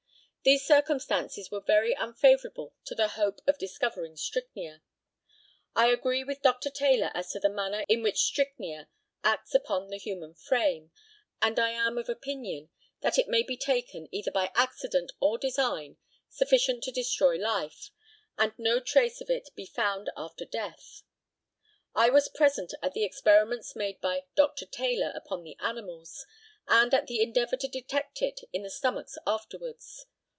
These 0.43 0.65
circumstances 0.65 1.51
were 1.51 1.61
very 1.61 1.93
unfavourable 1.93 2.73
to 2.85 2.95
the 2.95 3.09
hope 3.09 3.41
of 3.45 3.59
discovering 3.59 4.15
strychnia. 4.15 4.81
I 5.75 5.89
agree 5.91 6.23
with 6.23 6.41
Dr. 6.41 6.71
Taylor 6.71 7.11
as 7.13 7.29
to 7.33 7.39
the 7.39 7.47
manner 7.47 7.85
in 7.87 8.01
which 8.01 8.23
strychnia 8.23 8.89
acts 9.23 9.53
upon 9.53 9.89
the 9.89 9.99
human 9.99 10.33
frame, 10.33 10.89
and 11.43 11.59
I 11.59 11.69
am 11.69 11.99
of 11.99 12.09
opinion 12.09 12.71
that 13.01 13.19
it 13.19 13.27
may 13.27 13.43
be 13.43 13.55
taken, 13.55 14.07
either 14.11 14.31
by 14.31 14.51
accident 14.55 15.11
or 15.19 15.37
design, 15.37 15.97
sufficient 16.27 16.83
to 16.85 16.91
destroy 16.91 17.35
life, 17.37 17.91
and 18.35 18.51
no 18.57 18.79
trace 18.79 19.21
of 19.21 19.29
it 19.29 19.49
be 19.53 19.67
found 19.67 20.09
after 20.17 20.43
death. 20.45 21.03
I 21.93 22.09
was 22.09 22.29
present 22.29 22.73
at 22.81 22.93
the 22.93 23.03
experiments 23.03 23.75
made 23.75 24.01
by 24.01 24.23
Dr. 24.35 24.65
Taylor 24.65 25.11
upon 25.13 25.43
the 25.43 25.55
animals, 25.59 26.25
and 26.67 26.95
at 26.95 27.05
the 27.05 27.21
endeavour 27.21 27.57
to 27.57 27.67
detect 27.67 28.23
it 28.23 28.39
in 28.51 28.63
the 28.63 28.71
stomachs 28.71 29.19
afterwards. 29.27 30.07